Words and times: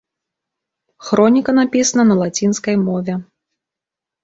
Хроніка 1.09 1.51
напісана 1.59 2.03
на 2.09 2.15
лацінскай 2.23 2.75
мове. 2.87 3.13